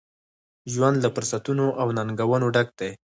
[0.73, 2.91] ژوند له فرصتونو، او ننګونو ډک دی.